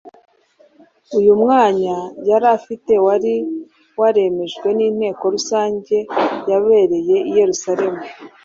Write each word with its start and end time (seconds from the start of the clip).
Uyu 1.17 1.33
mwanya 1.41 1.95
yari 2.29 2.47
afite 2.57 2.91
wari 3.05 3.33
waremejwe 3.99 4.67
n’inteko 4.77 5.23
rusange 5.35 5.97
yabereye 6.49 7.17
i 7.29 7.31
Yerusalemu 7.37 8.01